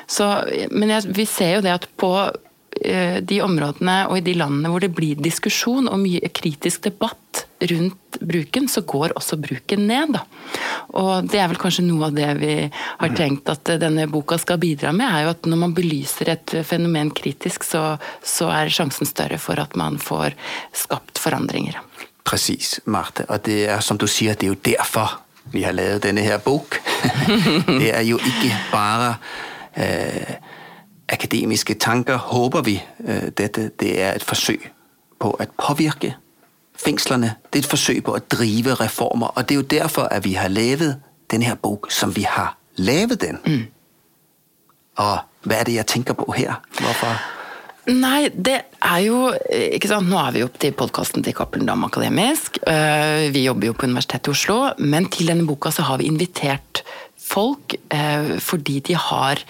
Så, 0.08 0.28
men 0.72 0.94
jeg, 0.94 1.08
vi 1.14 1.26
ser 1.28 1.56
jo 1.58 1.64
det 1.64 1.74
at 1.78 1.88
på 1.96 2.12
de 2.78 3.38
områdene 3.42 3.94
og 4.06 4.20
i 4.20 4.22
de 4.22 4.36
landene 4.38 4.70
hvor 4.70 4.84
det 4.84 4.92
blir 4.94 5.18
diskusjon 5.18 5.88
og 5.90 5.98
mye 5.98 6.28
kritisk 6.30 6.84
debatt 6.84 7.46
rundt 7.58 8.18
bruken, 8.20 8.68
så 8.68 8.80
går 8.80 9.12
også 9.16 9.36
bruken 9.36 9.86
ned. 9.88 10.14
Da. 10.14 10.22
Og 11.00 11.28
det 11.30 11.40
er 11.40 11.48
vel 11.50 11.60
kanskje 11.60 11.84
noe 11.86 12.08
av 12.08 12.16
det 12.16 12.28
vi 12.38 12.52
har 12.70 13.14
tenkt 13.18 13.50
at 13.50 13.72
denne 13.82 14.06
boka 14.10 14.38
skal 14.38 14.60
bidra 14.62 14.92
med, 14.94 15.08
er 15.08 15.26
jo 15.26 15.32
at 15.34 15.48
når 15.48 15.62
man 15.64 15.74
belyser 15.76 16.32
et 16.34 16.56
fenomen 16.66 17.10
kritisk, 17.14 17.66
så, 17.66 17.96
så 18.22 18.50
er 18.54 18.72
sjansen 18.72 19.08
større 19.08 19.40
for 19.42 19.60
at 19.60 19.76
man 19.78 19.98
får 20.02 20.36
skapt 20.86 21.20
forandringer. 21.20 21.80
Presis, 22.28 22.78
Marte. 22.84 23.26
Og 23.28 23.42
det 23.46 23.64
er 23.72 23.82
som 23.84 23.98
du 23.98 24.06
sier, 24.10 24.36
det 24.36 24.48
er 24.48 24.54
jo 24.54 24.62
derfor 24.70 25.18
vi 25.52 25.64
har 25.64 25.72
lavet 25.72 26.04
denne 26.04 26.22
her 26.24 26.40
bok. 26.44 26.76
det 27.80 27.90
er 27.94 28.04
jo 28.04 28.18
ikke 28.20 28.52
bare 28.72 29.14
øh, 29.80 30.34
akademiske 31.08 31.74
tanker, 31.74 32.16
håper 32.16 32.62
vi. 32.62 32.82
Øh, 33.04 33.30
dette 33.38 33.70
det 33.80 34.02
er 34.02 34.16
et 34.16 34.24
forsøk 34.24 34.70
på 35.20 35.30
å 35.34 35.48
påvirke 35.58 36.14
fengslene. 36.78 37.34
Det 37.52 37.58
er 37.58 37.66
et 37.66 37.70
forsøk 37.70 38.04
på 38.04 38.14
å 38.16 38.22
drive 38.30 38.74
reformer, 38.78 39.32
og 39.34 39.48
det 39.48 39.56
er 39.56 39.60
jo 39.62 39.70
derfor, 39.78 40.08
at 40.10 40.24
vi 40.24 40.36
har 40.38 40.48
laget 40.48 41.00
denne 41.30 41.44
her 41.50 41.54
bok, 41.54 41.90
som 41.90 42.14
vi 42.16 42.22
har 42.22 42.56
laget 42.76 43.20
den. 43.20 43.40
Mm. 43.46 43.66
Og 44.98 45.18
hva 45.48 45.58
er 45.58 45.68
det, 45.68 45.74
jeg 45.74 45.86
tenker 45.86 46.16
på 46.18 46.32
her? 46.36 46.60
Hvorfor? 46.80 47.18
Nei, 47.88 48.28
det 48.28 48.58
er 48.84 48.98
jo 49.00 49.18
ikke 49.48 49.88
sant? 49.88 50.10
Nå 50.10 50.18
er 50.20 50.34
vi 50.34 50.42
jo 50.42 50.48
til 50.60 50.74
podkasten 50.76 51.24
til 51.24 51.32
Cappelen 51.36 51.68
Dam 51.68 51.86
Akademisk. 51.86 52.58
Øh, 52.68 53.28
vi 53.32 53.46
jobber 53.46 53.70
jo 53.70 53.76
på 53.78 53.88
Universitetet 53.88 54.28
i 54.28 54.34
Oslo, 54.34 54.58
men 54.78 55.08
til 55.08 55.30
denne 55.30 55.46
boka 55.48 55.72
så 55.72 55.86
har 55.88 56.02
vi 56.02 56.10
invitert 56.10 56.82
folk 57.28 57.76
eh, 57.92 58.36
fordi 58.42 58.78
de 58.88 58.96
har 58.98 59.40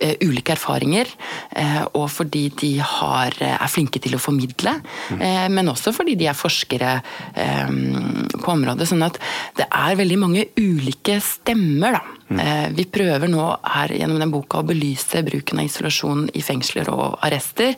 eh, 0.00 0.14
ulike 0.24 0.54
erfaringer, 0.54 1.10
eh, 1.56 1.82
og 1.94 2.08
fordi 2.12 2.46
de 2.60 2.72
har, 2.78 3.36
er 3.40 3.72
flinke 3.72 4.02
til 4.02 4.16
å 4.16 4.22
formidle, 4.22 4.76
men 5.14 5.70
også 5.70 5.92
fordi 5.94 6.14
de 6.18 6.28
er 6.30 6.36
forskere 6.36 6.90
på 7.34 8.52
området. 8.52 8.86
Sånn 8.88 9.04
at 9.06 9.18
det 9.58 9.66
er 9.68 9.98
veldig 9.98 10.18
mange 10.20 10.46
ulike 10.60 11.18
stemmer, 11.24 11.98
da. 11.98 12.13
Mm. 12.28 12.74
Vi 12.76 12.86
prøver 12.88 13.30
nå 13.30 13.46
her 13.74 13.94
gjennom 13.98 14.20
den 14.22 14.32
boka 14.32 14.62
å 14.62 14.66
belyse 14.66 15.22
bruken 15.26 15.60
av 15.60 15.68
isolasjon 15.68 16.26
i 16.34 16.42
fengsler 16.44 16.88
og 16.92 17.18
arrester 17.24 17.74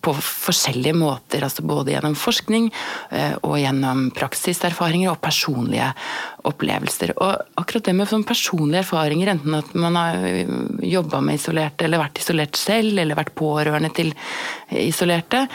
på 0.00 0.14
forskjellige 0.20 0.96
måter. 0.96 1.42
altså 1.44 1.64
Både 1.66 1.94
gjennom 1.94 2.14
forskning 2.18 2.68
og 3.42 3.56
gjennom 3.58 4.06
praksiserfaringer 4.14 5.10
og 5.12 5.20
personlige 5.24 5.90
opplevelser. 6.48 7.14
Og 7.18 7.60
akkurat 7.60 7.90
det 7.90 7.96
med 7.98 8.26
personlige 8.28 8.84
erfaringer, 8.84 9.34
enten 9.34 9.58
at 9.58 9.74
man 9.74 9.98
har 9.98 10.24
jobba 10.86 11.20
med 11.24 11.40
isolerte, 11.40 11.86
eller 11.86 12.02
vært 12.02 12.22
isolert 12.22 12.58
selv, 12.58 12.98
eller 12.98 13.18
vært 13.18 13.34
pårørende 13.38 13.92
til 13.96 14.14
isolerte. 14.70 15.46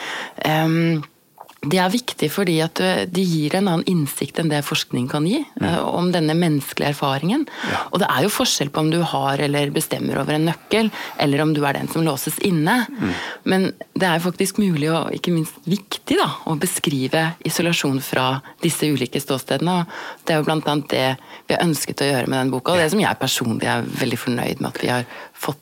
Det 1.66 1.80
er 1.82 1.90
viktig 1.90 2.28
fordi 2.30 2.58
at 2.64 2.80
eh, 2.84 3.04
de 3.10 3.24
gir 3.26 3.56
en 3.58 3.70
annen 3.72 3.86
innsikt 3.90 4.40
enn 4.42 4.52
det 4.52 4.62
forskning 4.68 5.08
kan 5.10 5.26
gi. 5.28 5.40
Mm. 5.62 5.68
Om 5.88 6.12
denne 6.14 6.36
menneskelige 6.38 6.92
erfaringen. 6.94 7.46
Ja. 7.72 7.82
Og 7.92 8.02
det 8.04 8.10
er 8.12 8.26
jo 8.26 8.34
forskjell 8.34 8.72
på 8.74 8.84
om 8.84 8.92
du 8.94 9.00
har 9.02 9.42
eller 9.42 9.74
bestemmer 9.74 10.20
over 10.22 10.38
en 10.38 10.48
nøkkel, 10.50 10.92
eller 11.22 11.42
om 11.42 11.56
du 11.56 11.64
er 11.66 11.80
den 11.80 11.90
som 11.92 12.06
låses 12.06 12.38
inne. 12.46 12.78
Mm. 12.92 13.16
Men 13.50 13.68
det 13.96 14.10
er 14.10 14.24
faktisk 14.24 14.62
mulig 14.62 14.92
og 14.94 15.16
ikke 15.16 15.34
minst 15.34 15.58
viktig 15.66 16.20
da, 16.22 16.30
å 16.46 16.58
beskrive 16.60 17.28
isolasjon 17.46 18.02
fra 18.04 18.28
disse 18.64 18.90
ulike 18.92 19.22
ståstedene. 19.24 19.82
og 19.82 20.26
Det 20.26 20.36
er 20.36 20.42
jo 20.42 20.48
bl.a. 20.48 20.80
det 20.92 21.06
vi 21.48 21.58
har 21.58 21.66
ønsket 21.66 22.06
å 22.06 22.12
gjøre 22.12 22.30
med 22.30 22.40
den 22.44 22.54
boka, 22.54 22.76
og 22.76 22.84
det 22.84 22.92
som 22.94 23.02
jeg 23.02 23.22
personlig 23.22 23.70
er 23.72 23.86
veldig 24.04 24.22
fornøyd 24.22 24.62
med 24.62 24.74
at 24.74 24.84
vi 24.84 24.94
har 24.94 25.08
fått 25.34 25.62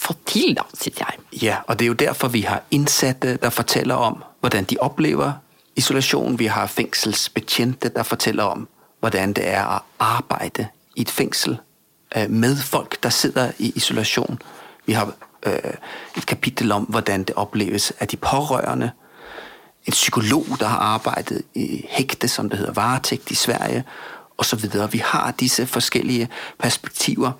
fått 0.00 0.24
til, 0.26 0.54
da, 0.56 0.64
synes 0.74 0.98
jeg. 0.98 1.18
Ja, 1.44 1.60
og 1.68 1.76
det 1.78 1.84
er 1.84 1.90
jo 1.92 1.98
derfor 2.00 2.32
vi 2.34 2.40
har 2.42 2.64
innsatte 2.74 3.36
der 3.38 3.52
forteller 3.54 4.00
om 4.08 4.16
hvordan 4.40 4.64
de 4.64 4.76
opplever 4.80 5.32
isolasjon. 5.76 6.38
Vi 6.38 6.46
har 6.46 6.66
fengselsbetjente 6.66 7.88
der 7.88 8.02
forteller 8.02 8.44
om 8.44 8.68
hvordan 9.00 9.32
det 9.32 9.48
er 9.48 9.64
å 9.64 9.78
arbeide 9.98 10.68
i 10.96 11.02
et 11.02 11.10
fengsel 11.10 11.58
øh, 12.16 12.30
med 12.30 12.56
folk 12.56 13.02
der 13.02 13.08
sitter 13.08 13.52
i 13.58 13.72
isolasjon. 13.76 14.38
Vi 14.86 14.92
har 14.92 15.12
øh, 15.46 15.74
et 16.16 16.26
kapittel 16.26 16.72
om 16.72 16.84
hvordan 16.84 17.24
det 17.24 17.36
oppleves 17.36 17.92
av 18.00 18.06
de 18.06 18.16
pårørende. 18.16 18.90
En 19.86 19.92
psykolog 19.92 20.46
der 20.60 20.66
har 20.66 20.78
arbeidet 20.78 21.42
i 21.54 21.86
hekte, 21.88 22.28
som 22.28 22.50
det 22.50 22.58
heter, 22.58 22.72
varetekt 22.72 23.30
i 23.30 23.34
Sverige 23.34 23.84
osv. 24.38 24.92
Vi 24.92 24.98
har 24.98 25.30
disse 25.30 25.66
forskjellige 25.66 26.28
perspektiver. 26.58 27.32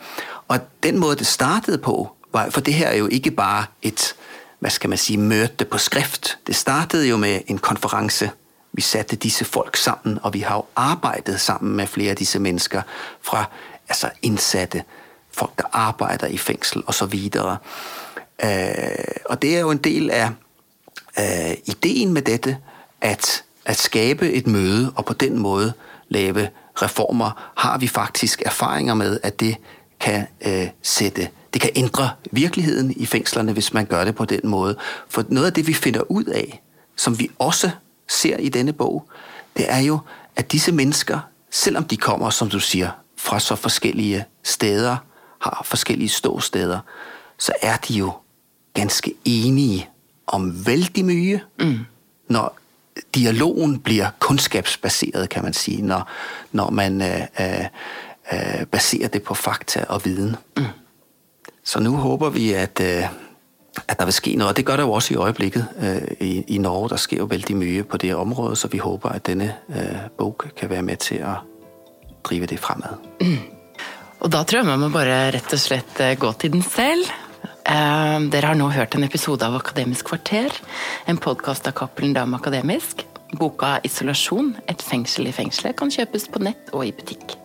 Og 0.48 0.58
den 0.82 0.98
måten 0.98 1.18
det 1.18 1.26
startet 1.26 1.82
på, 1.82 2.16
for 2.50 2.60
det 2.60 2.74
her 2.74 2.88
er 2.88 2.96
jo 2.96 3.06
ikke 3.06 3.30
bare 3.30 3.64
et 3.82 4.14
hvad 4.60 4.70
skal 4.70 4.88
man 4.88 4.98
sige, 4.98 5.18
møte 5.18 5.64
på 5.64 5.78
skrift. 5.78 6.38
Det 6.46 6.56
startede 6.56 7.08
jo 7.08 7.16
med 7.16 7.40
en 7.46 7.58
konference. 7.58 8.30
Vi 8.72 8.82
satte 8.82 9.16
disse 9.16 9.44
folk 9.44 9.76
sammen, 9.76 10.18
og 10.22 10.34
vi 10.34 10.40
har 10.40 10.56
jo 10.56 10.64
arbejdet 10.76 11.40
sammen 11.40 11.76
med 11.76 11.86
flere 11.86 12.10
af 12.10 12.16
disse 12.16 12.38
mennesker 12.38 12.82
fra 13.22 13.44
altså 13.88 14.10
indsatte, 14.22 14.82
folk 15.32 15.58
der 15.58 15.64
arbejder 15.72 16.26
i 16.26 16.38
fængsel 16.38 16.82
og 16.86 16.94
så. 16.94 17.04
Øh, 18.44 19.14
og 19.24 19.42
det 19.42 19.56
er 19.56 19.60
jo 19.60 19.70
en 19.70 19.78
del 19.78 20.10
af 20.10 20.30
øh, 21.18 21.56
ideen 21.64 22.12
med 22.12 22.22
dette, 22.22 22.56
at, 23.00 23.44
at 23.64 23.76
skabe 23.76 24.32
et 24.32 24.46
møde 24.46 24.92
og 24.96 25.04
på 25.04 25.12
den 25.12 25.38
måde 25.38 25.72
lave 26.08 26.48
reformer, 26.82 27.52
har 27.56 27.78
vi 27.78 27.88
faktisk 27.88 28.42
erfaringer 28.46 28.94
med, 28.94 29.20
at 29.22 29.40
det 29.40 29.56
kan 30.00 30.26
øh, 30.46 30.68
sætte 30.82 31.28
det 31.52 31.60
kan 31.60 31.70
ændre 31.74 32.10
virkeligheden 32.30 32.94
i 32.96 33.06
fængslerne, 33.06 33.52
hvis 33.52 33.74
man 33.74 33.86
gør 33.86 34.04
det 34.04 34.14
på 34.14 34.24
den 34.24 34.40
måde. 34.44 34.76
For 35.08 35.24
noget 35.28 35.46
af 35.46 35.52
det, 35.52 35.66
vi 35.66 35.74
finder 35.74 36.10
ud 36.10 36.24
af, 36.24 36.62
som 36.96 37.18
vi 37.18 37.30
også 37.38 37.70
ser 38.08 38.36
i 38.36 38.48
denne 38.48 38.72
bog, 38.72 39.08
det 39.56 39.72
er 39.72 39.78
jo, 39.78 39.98
at 40.36 40.52
disse 40.52 40.72
mennesker, 40.72 41.18
selvom 41.50 41.84
de 41.84 41.96
kommer, 41.96 42.30
som 42.30 42.50
du 42.50 42.60
siger, 42.60 42.90
fra 43.16 43.40
så 43.40 43.56
forskellige 43.56 44.24
steder, 44.42 44.96
har 45.40 45.62
forskellige 45.64 46.08
ståsteder, 46.08 46.78
så 47.38 47.52
er 47.62 47.76
de 47.76 47.94
jo 47.94 48.12
ganske 48.74 49.14
enige 49.24 49.88
om 50.26 50.66
vældig 50.66 51.04
mye, 51.04 51.40
mm. 51.58 51.78
når 52.28 52.56
dialogen 53.14 53.80
bliver 53.80 54.10
kundskabsbaseret, 54.18 55.28
kan 55.28 55.42
man 55.42 55.52
sige, 55.52 55.82
når, 55.82 56.10
når 56.52 56.70
man 56.70 57.02
øh, 57.02 57.20
øh, 57.40 57.64
øh 58.32 58.66
baserer 58.66 59.08
det 59.08 59.22
på 59.22 59.34
fakta 59.34 59.84
og 59.88 60.04
viden. 60.04 60.36
Mm. 60.56 60.64
Så 61.64 61.80
nå 61.80 61.90
håper 61.96 62.30
vi, 62.34 62.52
at, 62.52 62.80
øh, 62.80 63.04
at 63.88 63.98
der 63.98 64.04
vil 64.04 64.16
ske 64.16 64.34
noe. 64.36 64.48
og 64.48 64.56
det 64.56 64.66
gør 64.66 64.76
det 64.76 64.82
jo 64.82 64.92
også 64.92 65.14
i 65.14 65.16
øjeblikket 65.16 65.66
øh, 65.82 66.26
i, 66.48 66.58
Norge. 66.58 66.88
Der 66.88 66.96
skjer 66.96 67.18
jo 67.18 67.28
veldig 67.30 67.56
mye 67.56 67.82
på 67.82 67.96
det 67.96 68.14
området, 68.14 68.58
så 68.58 68.68
vi 68.68 68.78
håper, 68.78 69.08
at 69.08 69.26
denne 69.26 69.54
bok 70.18 70.50
kan 70.56 70.70
være 70.70 70.82
med 70.82 70.96
til 70.96 71.24
å 71.24 71.40
drive 72.24 72.46
det 72.46 72.58
fremad. 72.58 72.98
Og 74.20 74.32
da 74.32 74.42
tror 74.44 74.60
jeg 74.60 74.68
man 74.68 74.80
må 74.80 74.88
bare 74.92 75.30
rett 75.32 75.52
og 75.52 75.60
slett 75.60 76.00
gå 76.20 76.32
til 76.32 76.52
den 76.52 76.62
selv. 76.62 77.08
Uh, 77.70 78.18
dere 78.32 78.50
har 78.50 78.56
nå 78.58 78.66
hørt 78.72 78.96
en 78.96 79.04
episode 79.06 79.46
av 79.46 79.54
Akademisk 79.54 80.08
kvarter, 80.10 80.54
en 81.06 81.20
podkast 81.20 81.68
av 81.68 81.76
Cappelen 81.78 82.16
Dam 82.16 82.34
Akademisk. 82.34 83.04
Boka 83.38 83.78
'Isolasjon 83.84 84.56
et 84.66 84.82
fengsel 84.82 85.28
i 85.30 85.32
fengselet' 85.32 85.76
kan 85.78 85.92
kjøpes 85.92 86.26
på 86.32 86.42
nett 86.42 86.72
og 86.72 86.88
i 86.88 86.90
butikk. 86.92 87.36